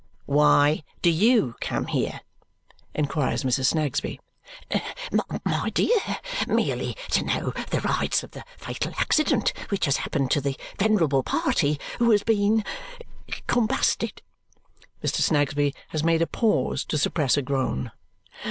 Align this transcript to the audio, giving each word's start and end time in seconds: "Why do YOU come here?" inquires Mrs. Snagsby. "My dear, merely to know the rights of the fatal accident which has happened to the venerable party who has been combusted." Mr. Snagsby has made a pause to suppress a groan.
"Why 0.25 0.81
do 1.03 1.11
YOU 1.11 1.53
come 1.61 1.85
here?" 1.85 2.21
inquires 2.95 3.43
Mrs. 3.43 3.65
Snagsby. 3.67 4.19
"My 5.45 5.69
dear, 5.69 5.95
merely 6.47 6.97
to 7.11 7.23
know 7.23 7.53
the 7.69 7.81
rights 7.81 8.23
of 8.23 8.31
the 8.31 8.43
fatal 8.57 8.91
accident 8.97 9.53
which 9.69 9.85
has 9.85 9.97
happened 9.97 10.31
to 10.31 10.41
the 10.41 10.57
venerable 10.79 11.21
party 11.21 11.79
who 11.99 12.09
has 12.09 12.23
been 12.23 12.65
combusted." 13.45 14.23
Mr. 15.03 15.21
Snagsby 15.21 15.75
has 15.89 16.03
made 16.03 16.23
a 16.23 16.25
pause 16.25 16.83
to 16.85 16.97
suppress 16.97 17.37
a 17.37 17.43
groan. 17.43 17.91